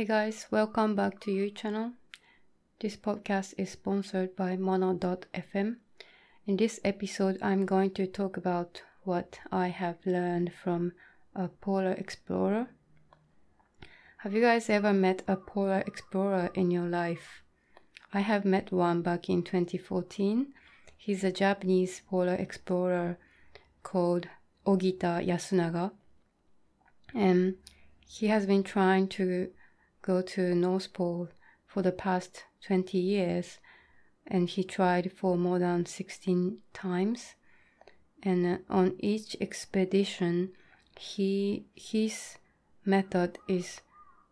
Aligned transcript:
Hey 0.00 0.06
guys, 0.06 0.46
welcome 0.50 0.94
back 0.94 1.20
to 1.20 1.30
your 1.30 1.50
channel. 1.50 1.92
This 2.80 2.96
podcast 2.96 3.52
is 3.58 3.68
sponsored 3.68 4.34
by 4.34 4.56
Mono.fm. 4.56 5.76
In 6.46 6.56
this 6.56 6.80
episode, 6.82 7.36
I'm 7.42 7.66
going 7.66 7.90
to 7.90 8.06
talk 8.06 8.38
about 8.38 8.80
what 9.04 9.38
I 9.52 9.68
have 9.68 9.98
learned 10.06 10.54
from 10.54 10.92
a 11.34 11.48
polar 11.48 11.92
explorer. 11.92 12.68
Have 14.22 14.32
you 14.32 14.40
guys 14.40 14.70
ever 14.70 14.94
met 14.94 15.20
a 15.28 15.36
polar 15.36 15.84
explorer 15.86 16.48
in 16.54 16.70
your 16.70 16.86
life? 16.86 17.42
I 18.10 18.20
have 18.20 18.46
met 18.46 18.72
one 18.72 19.02
back 19.02 19.28
in 19.28 19.42
2014. 19.42 20.46
He's 20.96 21.22
a 21.24 21.30
Japanese 21.30 22.00
polar 22.08 22.36
explorer 22.36 23.18
called 23.82 24.28
Ogita 24.66 25.22
Yasunaga. 25.22 25.92
And 27.14 27.56
he 28.08 28.28
has 28.28 28.46
been 28.46 28.62
trying 28.62 29.06
to 29.08 29.50
go 30.02 30.22
to 30.22 30.54
North 30.54 30.92
Pole 30.92 31.28
for 31.66 31.82
the 31.82 31.92
past 31.92 32.44
20 32.66 32.98
years 32.98 33.58
and 34.26 34.48
he 34.48 34.64
tried 34.64 35.12
for 35.12 35.36
more 35.36 35.58
than 35.58 35.86
16 35.86 36.58
times. 36.72 37.34
And 38.22 38.46
uh, 38.46 38.58
on 38.68 38.96
each 38.98 39.36
expedition 39.40 40.52
he 40.98 41.64
his 41.74 42.36
method 42.84 43.38
is 43.48 43.80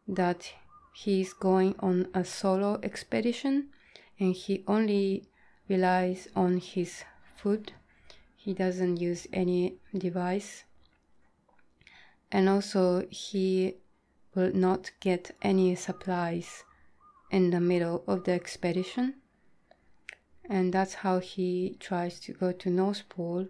that 0.06 0.52
he's 0.94 1.32
going 1.32 1.74
on 1.80 2.08
a 2.12 2.24
solo 2.24 2.78
expedition 2.82 3.68
and 4.18 4.34
he 4.34 4.64
only 4.66 5.28
relies 5.68 6.28
on 6.34 6.58
his 6.58 7.04
food 7.36 7.72
he 8.48 8.54
doesn't 8.54 8.96
use 8.96 9.26
any 9.30 9.74
device. 9.92 10.64
And 12.32 12.48
also 12.48 13.06
he 13.10 13.74
will 14.34 14.52
not 14.52 14.90
get 15.00 15.30
any 15.42 15.74
supplies 15.74 16.64
in 17.30 17.50
the 17.50 17.60
middle 17.60 18.04
of 18.06 18.24
the 18.24 18.32
expedition. 18.32 19.14
And 20.48 20.72
that's 20.72 20.94
how 20.94 21.18
he 21.18 21.76
tries 21.78 22.20
to 22.20 22.32
go 22.32 22.52
to 22.52 22.70
north 22.70 23.08
pole. 23.08 23.48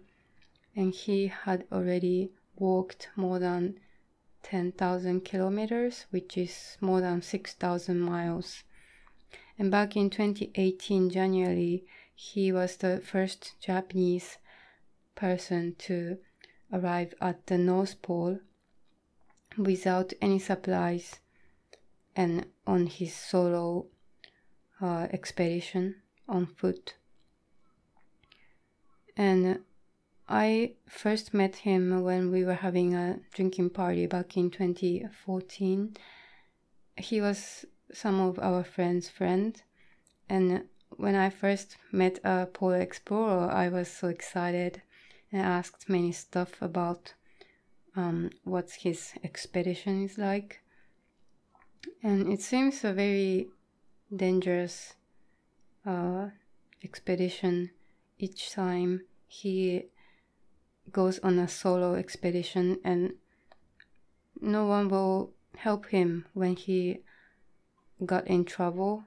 And 0.75 0.93
he 0.93 1.27
had 1.27 1.65
already 1.71 2.31
walked 2.57 3.09
more 3.15 3.39
than 3.39 3.79
10,000 4.43 5.21
kilometers 5.25 6.05
which 6.11 6.37
is 6.37 6.77
more 6.81 7.01
than 7.01 7.21
6,000 7.21 7.99
miles. 7.99 8.63
And 9.57 9.69
back 9.69 9.95
in 9.95 10.09
2018 10.09 11.09
january 11.09 11.83
he 12.15 12.51
was 12.51 12.77
the 12.77 13.01
first 13.03 13.55
japanese 13.59 14.37
person 15.15 15.75
to 15.79 16.17
arrive 16.71 17.13
at 17.21 17.47
the 17.47 17.57
north 17.57 18.01
pole 18.01 18.39
without 19.59 20.13
any 20.21 20.39
supplies 20.39 21.19
and 22.15 22.45
on 22.65 22.87
his 22.87 23.13
solo 23.13 23.87
uh, 24.81 25.07
expedition 25.11 25.95
on 26.27 26.45
foot. 26.45 26.95
And 29.17 29.59
I 30.29 30.73
first 30.87 31.33
met 31.33 31.57
him 31.57 32.03
when 32.03 32.31
we 32.31 32.45
were 32.45 32.53
having 32.53 32.95
a 32.95 33.19
drinking 33.33 33.71
party 33.71 34.05
back 34.05 34.37
in 34.37 34.49
2014. 34.49 35.97
He 36.97 37.19
was 37.19 37.65
some 37.91 38.19
of 38.21 38.39
our 38.39 38.63
friends' 38.63 39.09
friend, 39.09 39.61
and 40.29 40.63
when 40.95 41.15
I 41.15 41.29
first 41.29 41.77
met 41.91 42.19
a 42.23 42.45
polar 42.45 42.79
explorer, 42.79 43.49
I 43.49 43.69
was 43.69 43.89
so 43.89 44.07
excited 44.07 44.81
and 45.31 45.41
asked 45.41 45.89
many 45.89 46.11
stuff 46.11 46.61
about 46.61 47.13
um, 47.95 48.29
what 48.43 48.71
his 48.71 49.13
expedition 49.23 50.03
is 50.03 50.17
like. 50.17 50.61
And 52.03 52.31
it 52.31 52.41
seems 52.41 52.83
a 52.83 52.93
very 52.93 53.49
dangerous 54.15 54.95
uh, 55.85 56.27
expedition 56.83 57.71
each 58.17 58.51
time 58.51 59.01
he 59.27 59.85
goes 60.91 61.19
on 61.19 61.37
a 61.39 61.47
solo 61.47 61.93
expedition, 61.95 62.79
and 62.83 63.13
no 64.41 64.65
one 64.65 64.89
will 64.89 65.31
help 65.55 65.87
him 65.87 66.25
when 66.33 66.55
he 66.55 66.99
got 68.05 68.27
in 68.27 68.43
trouble. 68.43 69.05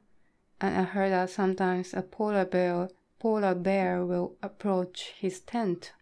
And 0.60 0.76
I 0.76 0.82
heard 0.82 1.10
that 1.10 1.30
sometimes 1.30 1.92
a 1.92 2.02
polar 2.02 2.44
bear 2.44 2.88
polar 3.18 3.54
bear 3.54 4.04
will 4.04 4.36
approach 4.42 5.12
his 5.16 5.38
tent 5.40 5.92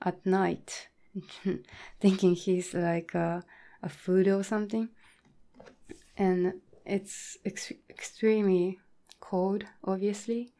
at 0.00 0.24
night 0.24 0.88
thinking 2.00 2.34
he's 2.34 2.74
like 2.74 3.14
a, 3.14 3.42
a 3.82 3.88
food 3.88 4.28
or 4.28 4.42
something. 4.42 4.88
And 6.16 6.54
it's 6.84 7.38
ex- 7.44 7.72
extremely 7.88 8.80
cold, 9.20 9.64
obviously. 9.82 10.52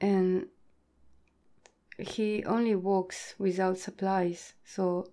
And 0.00 0.48
he 1.98 2.44
only 2.44 2.74
walks 2.74 3.34
without 3.38 3.78
supplies, 3.78 4.54
so 4.64 5.06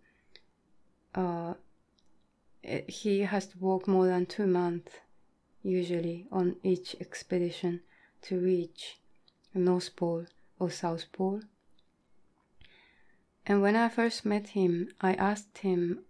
uh, 1.14 1.54
it, 2.64 2.90
he 2.90 3.20
has 3.20 3.48
to 3.48 3.58
walk 3.60 3.88
more 3.88 4.08
than 4.08 4.26
two 4.26 4.48
months 4.48 4.94
usually 5.64 6.28
on 6.32 6.56
each 6.64 6.96
expedition 7.00 7.82
to 8.22 8.40
reach 8.40 9.00
North 9.54 9.96
Pole 9.96 10.26
or 10.60 10.72
South 10.72 11.12
Pole. 11.12 11.42
And 13.52 13.62
when 13.62 13.76
I 13.76 13.90
first 13.90 14.24
met 14.24 14.48
him, 14.56 14.94
I 15.02 15.14
asked 15.16 15.58
him, 15.58 16.06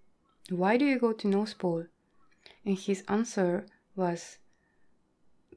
Why 0.52 0.78
do 0.78 0.86
you 0.86 1.00
go 1.00 1.12
to 1.12 1.28
North 1.28 1.58
Pole? 1.58 1.88
And 2.64 2.78
his 2.78 3.04
answer 3.08 3.66
was 3.96 4.38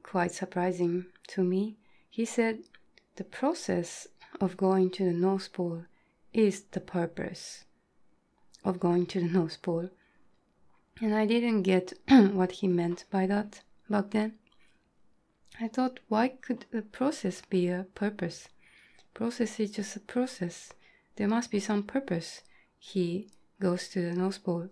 quite 0.01 0.31
surprising 0.31 1.05
to 1.27 1.43
me. 1.43 1.77
He 2.09 2.25
said, 2.25 2.63
The 3.17 3.23
process 3.23 4.07
of 4.41 4.57
going 4.57 4.89
to 4.93 5.05
the 5.05 5.13
North 5.13 5.53
Pole 5.53 5.83
is 6.33 6.63
the 6.71 6.79
purpose 6.79 7.65
of 8.63 8.79
going 8.79 9.05
to 9.05 9.19
the 9.19 9.27
North 9.27 9.61
Pole. 9.61 9.91
And 10.99 11.13
I 11.13 11.27
didn't 11.27 11.61
get 11.61 11.93
what 12.09 12.51
he 12.53 12.67
meant 12.67 13.05
by 13.11 13.27
that 13.27 13.61
back 13.91 14.09
then. 14.09 14.33
I 15.61 15.67
thought, 15.67 15.99
why 16.07 16.29
could 16.29 16.65
the 16.71 16.81
process 16.81 17.43
be 17.47 17.67
a 17.67 17.85
purpose? 17.93 18.47
Process 19.13 19.59
is 19.59 19.69
just 19.69 19.95
a 19.95 19.99
process. 19.99 20.73
There 21.15 21.27
must 21.27 21.51
be 21.51 21.59
some 21.59 21.83
purpose. 21.83 22.41
He 22.77 23.29
goes 23.61 23.87
to 23.89 24.01
the 24.01 24.13
North 24.13 24.43
Pole. 24.43 24.69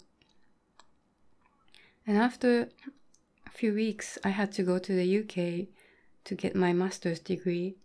And 2.06 2.18
after 2.18 2.70
a 3.48 3.50
few 3.50 3.74
weeks, 3.74 4.18
I 4.24 4.30
had 4.30 4.52
to 4.54 4.64
go 4.64 4.78
to 4.78 4.94
the 4.94 5.20
UK 5.20 5.68
to 6.26 6.36
get 6.36 6.56
my 6.56 6.74
master's 6.74 7.20
degree. 7.20 7.76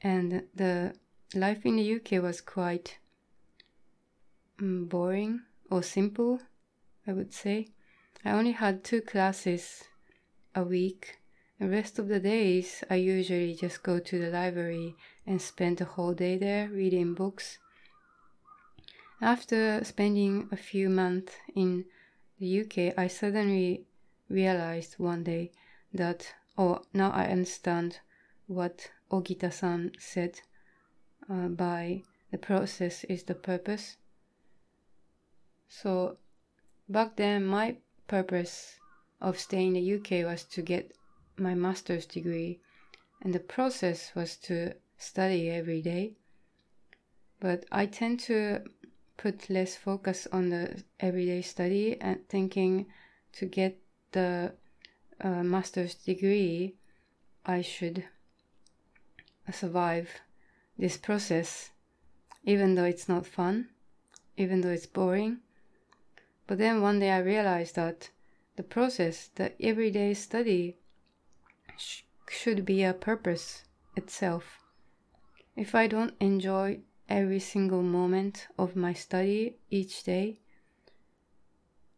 And 0.00 0.44
the 0.54 0.94
life 1.34 1.66
in 1.66 1.76
the 1.76 1.94
UK 1.96 2.22
was 2.22 2.40
quite 2.40 2.98
mm, 4.58 4.88
boring 4.88 5.42
or 5.70 5.82
simple, 5.82 6.40
I 7.06 7.12
would 7.12 7.34
say. 7.34 7.68
I 8.24 8.30
only 8.30 8.52
had 8.52 8.84
two 8.84 9.00
classes 9.00 9.84
a 10.54 10.62
week. 10.62 11.17
The 11.58 11.68
rest 11.68 11.98
of 11.98 12.06
the 12.06 12.20
days, 12.20 12.84
I 12.88 12.96
usually 12.96 13.52
just 13.54 13.82
go 13.82 13.98
to 13.98 14.18
the 14.18 14.30
library 14.30 14.94
and 15.26 15.42
spend 15.42 15.78
the 15.78 15.86
whole 15.86 16.14
day 16.14 16.38
there 16.38 16.68
reading 16.68 17.14
books. 17.14 17.58
After 19.20 19.82
spending 19.84 20.48
a 20.52 20.56
few 20.56 20.88
months 20.88 21.34
in 21.56 21.86
the 22.38 22.60
UK, 22.60 22.94
I 22.96 23.08
suddenly 23.08 23.86
realized 24.28 25.00
one 25.00 25.24
day 25.24 25.50
that, 25.92 26.32
oh, 26.56 26.82
now 26.92 27.10
I 27.10 27.24
understand 27.24 27.98
what 28.46 28.90
Ogita 29.10 29.52
san 29.52 29.90
said 29.98 30.40
uh, 31.28 31.48
by 31.48 32.02
the 32.30 32.38
process 32.38 33.02
is 33.04 33.24
the 33.24 33.34
purpose. 33.34 33.96
So 35.68 36.18
back 36.88 37.16
then, 37.16 37.44
my 37.44 37.78
purpose 38.06 38.76
of 39.20 39.40
staying 39.40 39.74
in 39.74 39.82
the 39.82 39.94
UK 39.96 40.24
was 40.24 40.44
to 40.44 40.62
get 40.62 40.92
my 41.38 41.54
master's 41.54 42.06
degree, 42.06 42.60
and 43.22 43.34
the 43.34 43.40
process 43.40 44.12
was 44.14 44.36
to 44.36 44.74
study 44.96 45.50
every 45.50 45.82
day. 45.82 46.12
But 47.40 47.64
I 47.70 47.86
tend 47.86 48.20
to 48.20 48.62
put 49.16 49.50
less 49.50 49.76
focus 49.76 50.26
on 50.32 50.48
the 50.48 50.82
everyday 51.00 51.42
study 51.42 52.00
and 52.00 52.26
thinking 52.28 52.86
to 53.32 53.46
get 53.46 53.78
the 54.12 54.52
uh, 55.20 55.42
master's 55.42 55.94
degree, 55.94 56.74
I 57.44 57.62
should 57.62 58.04
survive 59.52 60.08
this 60.78 60.96
process, 60.96 61.70
even 62.44 62.74
though 62.74 62.84
it's 62.84 63.08
not 63.08 63.26
fun, 63.26 63.68
even 64.36 64.60
though 64.60 64.70
it's 64.70 64.86
boring. 64.86 65.38
But 66.46 66.58
then 66.58 66.80
one 66.80 67.00
day 67.00 67.10
I 67.10 67.18
realized 67.18 67.74
that 67.76 68.10
the 68.56 68.62
process, 68.62 69.28
the 69.34 69.52
everyday 69.62 70.14
study, 70.14 70.76
sh- 71.78 72.02
should 72.28 72.64
be 72.64 72.82
a 72.82 72.92
purpose 72.92 73.64
itself. 73.96 74.58
If 75.56 75.74
I 75.74 75.86
don't 75.86 76.14
enjoy 76.20 76.80
every 77.08 77.40
single 77.40 77.82
moment 77.82 78.48
of 78.58 78.76
my 78.76 78.92
study 78.92 79.56
each 79.70 80.02
day, 80.04 80.40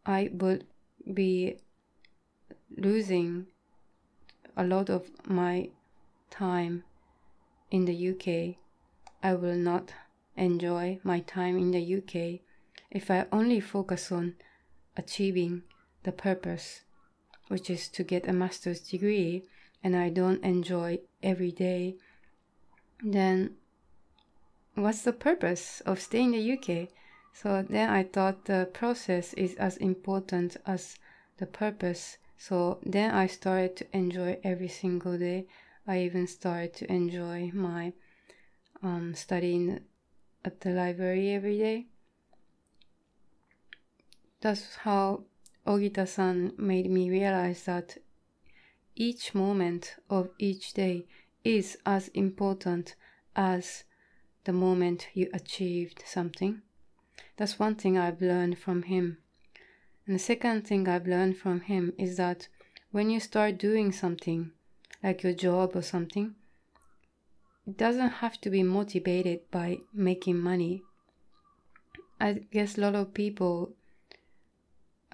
I 0.07 0.31
would 0.33 0.67
be 1.13 1.59
losing 2.77 3.47
a 4.57 4.65
lot 4.65 4.89
of 4.89 5.11
my 5.27 5.71
time 6.31 6.85
in 7.71 7.85
the 7.85 8.11
UK. 8.11 8.57
I 9.23 9.35
will 9.35 9.57
not 9.57 9.93
enjoy 10.37 11.01
my 11.03 11.21
time 11.21 11.59
in 11.59 11.71
the 11.71 11.97
UK 11.99 12.41
if 12.91 13.11
I 13.11 13.27
only 13.31 13.61
focus 13.61 14.11
on 14.11 14.35
achieving 14.97 15.63
the 16.03 16.13
purpose, 16.13 16.83
which 17.49 17.71
is 17.71 17.89
to 17.89 18.03
get 18.03 18.29
a 18.29 18.33
master's 18.33 18.81
degree, 18.81 19.45
and 19.83 19.97
I 19.97 20.11
don't 20.11 20.45
enjoy 20.45 21.01
every 21.23 21.53
day, 21.53 21.97
then 23.03 23.57
what's 24.75 25.03
the 25.03 25.13
purpose 25.13 25.81
of 25.83 26.01
staying 26.01 26.35
in 26.35 26.41
the 26.41 26.53
UK? 26.83 26.89
So 27.33 27.63
then 27.63 27.91
I 27.91 28.03
thought 28.03 28.45
the 28.45 28.69
process 28.73 29.33
is 29.35 29.55
as 29.55 29.77
important 29.77 30.57
as 30.67 30.99
the 31.39 31.47
purpose. 31.47 32.19
So 32.37 32.81
then 32.85 33.13
I 33.13 33.27
started 33.27 33.77
to 33.77 33.97
enjoy 33.97 34.39
every 34.43 34.69
single 34.69 35.17
day. 35.17 35.47
I 35.87 36.01
even 36.01 36.27
started 36.27 36.75
to 36.75 36.93
enjoy 36.93 37.51
my 37.55 37.93
um, 38.83 39.15
studying 39.15 39.81
at 40.45 40.61
the 40.61 40.71
library 40.71 41.31
every 41.31 41.59
day. 41.59 41.87
That's 44.41 44.77
how 44.77 45.25
Ogita-san 45.67 46.53
made 46.57 46.91
me 46.91 47.11
realize 47.11 47.65
that 47.65 47.99
each 49.01 49.35
moment 49.35 49.97
of 50.11 50.29
each 50.39 50.75
day 50.75 51.07
is 51.43 51.79
as 51.87 52.09
important 52.09 52.95
as 53.35 53.85
the 54.45 54.53
moment 54.53 55.09
you 55.15 55.27
achieved 55.33 56.03
something. 56.05 56.61
That's 57.39 57.59
one 57.59 57.77
thing 57.77 57.97
I've 57.97 58.21
learned 58.21 58.59
from 58.59 58.83
him. 58.83 59.17
And 60.07 60.15
the 60.15 60.21
second 60.21 60.67
thing 60.67 60.87
I've 60.87 61.07
learned 61.07 61.39
from 61.39 61.63
him 61.63 61.95
is 61.97 62.19
that 62.19 62.49
when 62.91 63.09
you 63.09 63.21
start 63.21 63.57
doing 63.57 63.91
something, 63.91 64.51
like 65.03 65.23
your 65.23 65.33
job 65.33 65.75
or 65.75 65.83
something, 65.83 66.35
it 67.67 67.79
doesn't 67.79 68.21
have 68.21 68.39
to 68.43 68.51
be 68.51 68.63
motivated 68.63 69.51
by 69.51 69.79
making 69.95 70.37
money. 70.37 70.83
I 72.21 72.33
guess 72.53 72.77
a 72.77 72.83
lot 72.83 72.95
of 72.95 73.15
people 73.15 73.73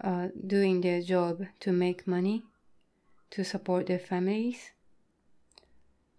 are 0.03 0.33
doing 0.45 0.81
their 0.81 1.03
job 1.03 1.45
to 1.61 1.71
make 1.71 2.09
money, 2.09 2.43
to 3.31 3.45
support 3.45 3.87
their 3.87 3.99
families. 3.99 4.71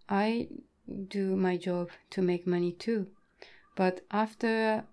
I 0.10 0.48
do 1.08 1.36
my 1.36 1.58
job 1.58 1.90
to 2.12 2.22
make 2.22 2.48
money 2.48 2.72
too. 2.72 3.08
But 3.76 4.02
after 4.12 4.86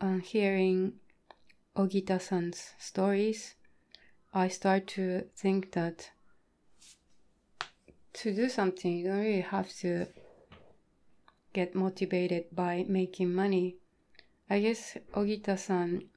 uh, 0.00 0.16
hearing 0.16 0.94
Ogita 1.76 2.20
san's 2.20 2.74
stories, 2.78 3.54
I 4.32 4.48
start 4.48 4.86
to 4.88 5.24
think 5.36 5.72
that 5.72 6.10
to 8.14 8.34
do 8.34 8.48
something, 8.48 8.96
you 8.96 9.06
don't 9.06 9.18
really 9.18 9.40
have 9.40 9.72
to 9.78 10.06
get 11.52 11.74
motivated 11.74 12.46
by 12.52 12.84
making 12.88 13.32
money. 13.32 13.76
I 14.50 14.60
guess 14.60 14.96
Ogita 15.14 15.58
san 15.58 16.08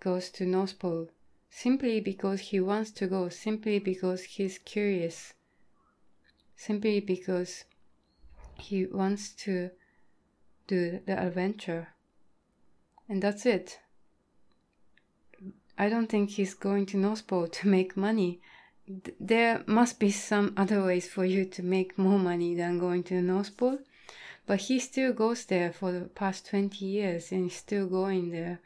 goes 0.00 0.30
to 0.30 0.44
North 0.44 0.78
Pole 0.78 1.08
simply 1.54 2.00
because 2.00 2.40
he 2.40 2.58
wants 2.58 2.90
to 2.90 3.06
go, 3.06 3.28
simply 3.28 3.78
because 3.78 4.24
he's 4.24 4.58
curious, 4.58 5.34
simply 6.56 6.98
because 6.98 7.64
he 8.58 8.86
wants 8.86 9.30
to 9.30 9.70
do 10.66 11.00
the 11.06 11.12
adventure. 11.12 11.88
And 13.08 13.22
that's 13.22 13.44
it. 13.44 13.80
I 15.76 15.90
don't 15.90 16.08
think 16.08 16.30
he's 16.30 16.54
going 16.54 16.86
to 16.86 16.96
North 16.96 17.26
Pole 17.26 17.48
to 17.48 17.68
make 17.68 17.96
money. 17.96 18.40
There 19.20 19.62
must 19.66 20.00
be 20.00 20.10
some 20.10 20.54
other 20.56 20.82
ways 20.82 21.06
for 21.06 21.24
you 21.24 21.44
to 21.44 21.62
make 21.62 21.98
more 21.98 22.18
money 22.18 22.54
than 22.54 22.78
going 22.78 23.02
to 23.04 23.14
the 23.14 23.22
North 23.22 23.56
Pole. 23.56 23.78
But 24.46 24.60
he 24.62 24.78
still 24.78 25.12
goes 25.12 25.44
there 25.44 25.72
for 25.72 25.92
the 25.92 26.06
past 26.06 26.46
20 26.46 26.84
years 26.84 27.30
and 27.30 27.52
still 27.52 27.86
going 27.86 28.30
there. 28.30 28.60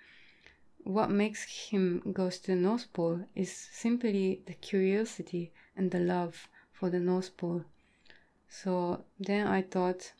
What 0.86 1.10
makes 1.10 1.42
him 1.42 2.00
goes 2.12 2.38
to 2.38 2.52
the 2.52 2.60
North 2.60 2.92
Pole 2.92 3.24
is 3.34 3.50
simply 3.50 4.42
the 4.46 4.54
curiosity 4.54 5.52
and 5.76 5.90
the 5.90 5.98
love 5.98 6.48
for 6.70 6.90
the 6.90 7.00
North 7.00 7.36
Pole. 7.36 7.64
So 8.48 9.04
then 9.18 9.48
I 9.48 9.62
thought 9.62 10.12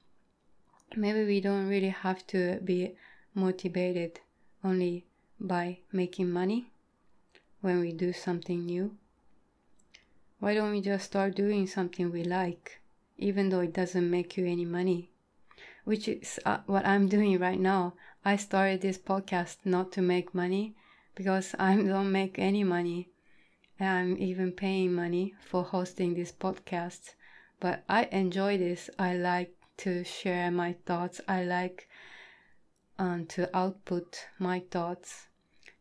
maybe 0.96 1.24
we 1.24 1.40
don't 1.40 1.68
really 1.68 1.90
have 1.90 2.26
to 2.26 2.58
be 2.64 2.96
motivated 3.32 4.18
only 4.64 5.06
by 5.38 5.78
making 5.92 6.30
money 6.30 6.72
when 7.60 7.78
we 7.78 7.92
do 7.92 8.12
something 8.12 8.66
new. 8.66 8.96
Why 10.40 10.54
don't 10.54 10.72
we 10.72 10.80
just 10.80 11.04
start 11.04 11.36
doing 11.36 11.68
something 11.68 12.10
we 12.10 12.24
like, 12.24 12.80
even 13.18 13.50
though 13.50 13.60
it 13.60 13.72
doesn't 13.72 14.10
make 14.10 14.36
you 14.36 14.44
any 14.46 14.64
money? 14.64 15.10
Which 15.84 16.08
is 16.08 16.40
uh, 16.44 16.58
what 16.66 16.84
I'm 16.84 17.06
doing 17.06 17.38
right 17.38 17.60
now. 17.60 17.94
I 18.26 18.34
started 18.34 18.80
this 18.80 18.98
podcast 18.98 19.58
not 19.64 19.92
to 19.92 20.02
make 20.02 20.34
money 20.34 20.74
because 21.14 21.54
I 21.60 21.76
don't 21.76 22.10
make 22.10 22.40
any 22.40 22.64
money. 22.64 23.08
I'm 23.78 24.18
even 24.18 24.50
paying 24.50 24.92
money 24.92 25.34
for 25.48 25.62
hosting 25.62 26.14
this 26.14 26.32
podcast 26.32 27.14
but 27.60 27.84
I 27.88 28.08
enjoy 28.10 28.58
this. 28.58 28.90
I 28.98 29.14
like 29.14 29.54
to 29.76 30.02
share 30.02 30.50
my 30.50 30.72
thoughts. 30.86 31.20
I 31.28 31.44
like 31.44 31.88
um, 32.98 33.26
to 33.26 33.56
output 33.56 34.26
my 34.40 34.58
thoughts. 34.72 35.28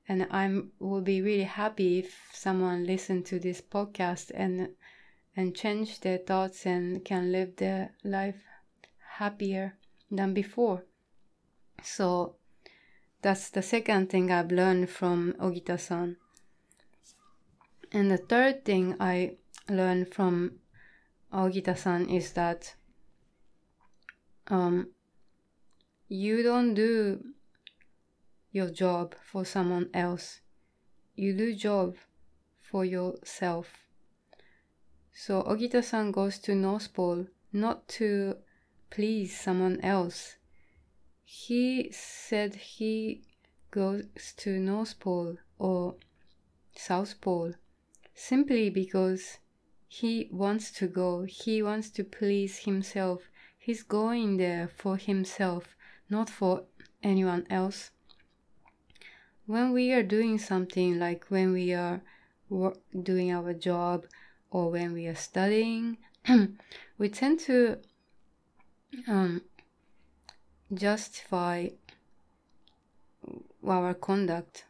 And 0.08 0.28
I 0.30 0.62
will 0.78 1.02
be 1.02 1.24
really 1.24 1.46
happy 1.46 1.98
if 1.98 2.30
someone 2.32 2.86
listen 2.86 3.24
to 3.24 3.40
this 3.40 3.60
podcast 3.60 4.30
and 4.36 4.70
and 5.36 5.56
change 5.56 6.02
their 6.02 6.20
thoughts 6.20 6.68
and 6.68 7.04
can 7.04 7.32
live 7.32 7.56
their 7.56 7.96
life 8.04 8.44
happier 9.18 9.74
than 10.12 10.36
before. 10.36 10.84
So 11.83 12.36
that's 13.22 13.50
the 13.50 13.62
second 13.62 14.10
thing 14.10 14.31
I've 14.31 14.51
learned 14.51 14.89
from 14.89 15.33
Ogita-san. 15.39 16.18
And 17.92 18.12
the 18.12 18.18
third 18.18 18.66
thing 18.66 18.95
I 19.00 19.38
learned 19.69 20.13
from 20.13 20.60
Ogita-san 21.33 22.10
is 22.10 22.33
that 22.33 22.75
um, 24.48 24.89
you 26.07 26.44
don't 26.44 26.74
do 26.74 27.24
your 28.51 28.69
job 28.69 29.16
for 29.24 29.44
someone 29.44 29.89
else. 29.94 30.42
You 31.16 31.33
do 31.33 31.56
job 31.56 31.95
for 32.62 32.86
yourself. 32.86 33.68
So 35.13 35.41
Ogita-san 35.44 36.12
goes 36.12 36.39
to 36.39 36.55
North 36.55 36.94
Pole 36.94 37.27
not 37.53 37.88
to 37.88 38.36
please 38.89 39.39
someone 39.39 39.79
else. 39.82 40.36
He 41.27 41.89
said 41.91 42.53
he 42.55 43.24
goes 43.72 44.34
to 44.38 44.60
North 44.60 45.00
Pole 45.00 45.38
or 45.58 45.96
South 46.75 47.20
Pole 47.20 47.53
simply 48.13 48.70
because 48.70 49.39
he 49.88 50.29
wants 50.32 50.72
to 50.74 50.88
go. 50.88 51.24
He 51.24 51.63
wants 51.63 51.89
to 51.91 52.03
please 52.03 52.60
himself. 52.60 53.29
He's 53.58 53.82
going 53.82 54.38
there 54.38 54.67
for 54.67 54.98
himself, 54.98 55.75
not 56.10 56.29
for 56.29 56.65
anyone 57.01 57.48
else. 57.50 57.91
When 59.48 59.74
we 59.74 59.91
are 59.94 60.03
doing 60.03 60.38
something 60.38 61.00
like 61.00 61.25
when 61.29 61.53
we 61.53 61.74
are 61.74 62.01
doing 63.03 63.32
our 63.32 63.53
job 63.53 64.05
or 64.51 64.70
when 64.72 64.94
we 64.94 65.08
are 65.08 65.15
studying, 65.15 65.98
we 66.98 67.10
tend 67.10 67.39
to 67.41 67.79
um, 69.08 69.41
justify 70.75 71.70
our 73.67 73.94
conduct, 73.94 74.65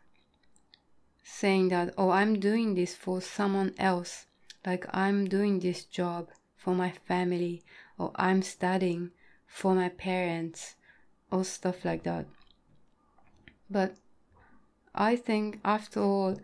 saying 1.23 1.69
that, 1.69 1.93
oh, 1.97 2.09
I'm 2.09 2.39
doing 2.39 2.75
this 2.75 2.95
for 2.95 3.21
someone 3.21 3.73
else 3.77 4.25
like 4.65 4.85
I'm 4.91 5.25
doing 5.25 5.59
this 5.59 5.83
job 5.85 6.29
for 6.55 6.73
my 6.73 6.91
family 6.91 7.63
or 7.97 8.11
I'm 8.15 8.41
studying 8.41 9.11
for 9.45 9.75
my 9.75 9.89
parents 9.89 10.75
or 11.31 11.43
stuff 11.43 11.85
like 11.85 12.03
that. 12.03 12.25
But 13.69 13.95
I 14.93 15.15
think 15.15 15.59
after 15.63 16.01
all, 16.01 16.37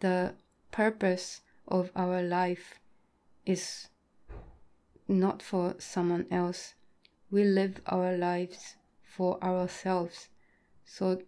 the 0.00 0.34
purpose 0.70 1.40
of 1.66 1.90
our 1.96 2.22
life 2.22 2.80
is 3.46 3.88
not 5.08 5.42
for 5.42 5.74
someone 5.78 6.26
else. 6.30 6.74
We 7.30 7.44
live 7.44 7.80
our 7.86 8.16
lives 8.16 8.76
for 9.16 9.42
ourselves. 9.42 10.28
So 10.84 11.22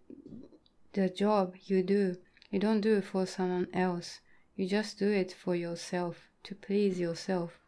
the 0.93 1.09
job 1.09 1.55
you 1.65 1.83
do, 1.83 2.17
you 2.51 2.59
don't 2.59 2.81
do 2.81 2.97
it 2.97 3.05
for 3.05 3.25
someone 3.25 3.67
else. 3.73 4.19
You 4.55 4.67
just 4.67 4.99
do 4.99 5.11
it 5.11 5.31
for 5.31 5.55
yourself 5.55 6.29
to 6.43 6.55
please 6.55 6.99
yourself. 6.99 7.59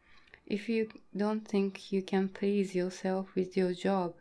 If 0.45 0.67
you 0.67 0.89
don't 1.15 1.47
think 1.47 1.91
you 1.91 2.01
can 2.01 2.29
please 2.29 2.73
yourself 2.73 3.35
with 3.35 3.55
your 3.55 3.73
job, 3.73 4.15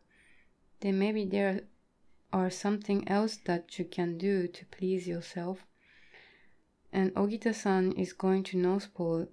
then 0.80 0.98
maybe 0.98 1.24
there 1.24 1.62
are 2.32 2.50
something 2.50 3.08
else 3.08 3.38
that 3.46 3.78
you 3.78 3.84
can 3.84 4.18
do 4.18 4.46
to 4.46 4.64
please 4.66 5.08
yourself. 5.08 5.64
And 6.92 7.14
Ogita-san 7.14 7.92
is 7.92 8.12
going 8.12 8.44
to 8.44 8.58
North 8.58 8.92
Pole 8.94 9.28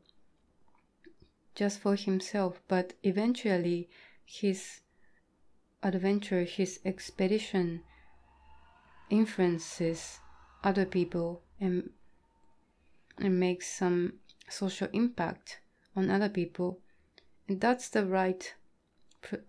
just 1.53 1.79
for 1.79 1.95
himself, 1.95 2.61
but 2.67 2.93
eventually 3.03 3.89
his 4.25 4.81
adventure, 5.85 6.43
his 6.43 6.79
expedition 6.83 7.83
influences 9.09 10.19
other 10.63 10.85
people 10.85 11.43
and 11.61 11.91
and 13.17 13.39
makes 13.39 13.67
some 13.71 14.13
social 14.49 14.89
impact 14.91 15.59
on 15.95 16.09
other 16.09 16.27
people. 16.27 16.79
And 17.47 17.61
that's 17.61 17.87
the 17.89 18.05
right 18.05 18.53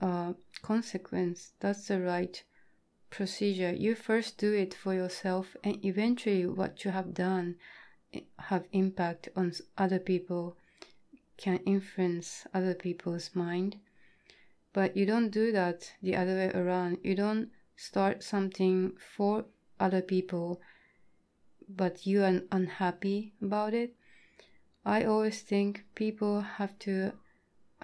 uh, 0.00 0.34
consequence. 0.62 1.52
That's 1.60 1.88
the 1.88 2.00
right 2.00 2.42
procedure. 3.10 3.72
You 3.72 3.94
first 3.94 4.38
do 4.38 4.52
it 4.52 4.74
for 4.74 4.94
yourself, 4.94 5.56
and 5.64 5.84
eventually, 5.84 6.46
what 6.46 6.84
you 6.84 6.90
have 6.90 7.14
done 7.14 7.56
eh, 8.12 8.20
have 8.38 8.66
impact 8.72 9.28
on 9.34 9.52
other 9.76 9.98
people, 9.98 10.56
can 11.36 11.58
influence 11.66 12.46
other 12.54 12.74
people's 12.74 13.34
mind. 13.34 13.76
But 14.76 14.94
you 14.94 15.06
don't 15.06 15.30
do 15.30 15.52
that 15.52 15.94
the 16.02 16.16
other 16.16 16.34
way 16.34 16.50
around. 16.50 16.98
You 17.02 17.14
don't 17.14 17.48
start 17.76 18.22
something 18.22 18.92
for 19.16 19.46
other 19.80 20.02
people, 20.02 20.60
but 21.66 22.06
you 22.06 22.22
are 22.22 22.42
unhappy 22.52 23.32
about 23.40 23.72
it. 23.72 23.94
I 24.84 25.04
always 25.04 25.40
think 25.40 25.86
people 25.94 26.42
have 26.42 26.78
to 26.80 27.12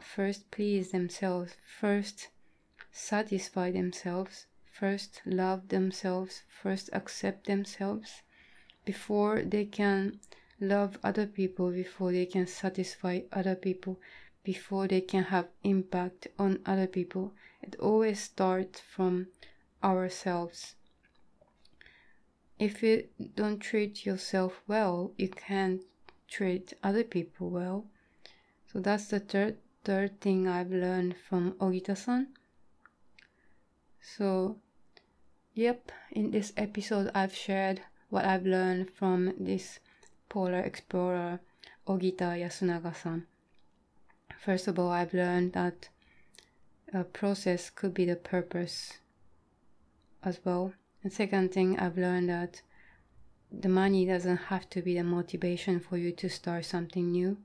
first 0.02 0.50
please 0.50 0.90
themselves, 0.90 1.56
first 1.80 2.28
satisfy 2.90 3.70
themselves, 3.70 4.44
first 4.70 5.22
love 5.24 5.68
themselves, 5.68 6.42
first 6.62 6.90
accept 6.92 7.46
themselves 7.46 8.20
before 8.84 9.40
they 9.40 9.64
can 9.64 10.20
love 10.60 10.98
other 11.02 11.26
people, 11.26 11.70
before 11.70 12.12
they 12.12 12.26
can 12.26 12.46
satisfy 12.46 13.20
other 13.32 13.54
people, 13.54 13.98
before 14.44 14.88
they 14.88 15.00
can 15.00 15.24
have 15.24 15.48
impact 15.62 16.28
on 16.38 16.58
other 16.66 16.86
people. 16.86 17.32
It 17.62 17.76
always 17.78 18.20
starts 18.20 18.80
from 18.80 19.28
ourselves. 19.82 20.74
If 22.58 22.82
you 22.82 23.08
don't 23.34 23.58
treat 23.58 24.06
yourself 24.06 24.62
well, 24.66 25.12
you 25.16 25.28
can't 25.28 25.82
treat 26.28 26.72
other 26.82 27.04
people 27.04 27.50
well. 27.50 27.86
So 28.72 28.80
that's 28.80 29.08
the 29.08 29.20
third 29.20 29.58
third 29.84 30.20
thing 30.20 30.46
I've 30.46 30.70
learned 30.70 31.16
from 31.28 31.52
Ogita-san. 31.54 32.28
So, 34.00 34.58
yep, 35.54 35.90
in 36.12 36.30
this 36.30 36.52
episode 36.56 37.10
I've 37.14 37.34
shared 37.34 37.82
what 38.08 38.24
I've 38.24 38.46
learned 38.46 38.90
from 38.90 39.34
this 39.38 39.80
polar 40.28 40.60
explorer 40.60 41.40
Ogita 41.86 42.38
Yasunaga-san. 42.38 43.26
First 44.44 44.66
of 44.66 44.76
all, 44.76 44.90
I've 44.90 45.14
learned 45.14 45.52
that 45.52 45.88
a 46.92 47.04
process 47.04 47.70
could 47.70 47.94
be 47.94 48.04
the 48.04 48.16
purpose 48.16 48.94
as 50.24 50.40
well. 50.44 50.72
And 51.04 51.12
second 51.12 51.52
thing, 51.52 51.78
I've 51.78 51.96
learned 51.96 52.28
that 52.28 52.60
the 53.52 53.68
money 53.68 54.04
doesn't 54.04 54.48
have 54.48 54.68
to 54.70 54.82
be 54.82 54.94
the 54.96 55.04
motivation 55.04 55.78
for 55.78 55.96
you 55.96 56.10
to 56.10 56.28
start 56.28 56.64
something 56.64 57.12
new. 57.12 57.38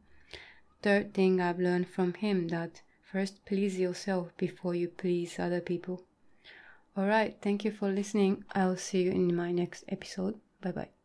Third 0.82 1.14
thing 1.14 1.40
I've 1.40 1.60
learned 1.60 1.88
from 1.88 2.16
him 2.16 2.48
that 2.48 2.82
first 3.12 3.46
please 3.46 3.78
yourself 3.78 4.36
before 4.36 4.74
you 4.74 4.88
please 4.88 5.38
other 5.38 5.62
people. 5.62 6.04
Alright, 6.98 7.38
thank 7.44 7.64
you 7.64 7.72
for 7.72 7.92
listening. 7.92 8.44
I'll 8.56 8.78
see 8.78 9.04
you 9.04 9.12
in 9.12 9.36
my 9.36 9.52
next 9.52 9.84
episode. 9.88 10.40
Bye 10.62 10.72
bye. 10.72 10.97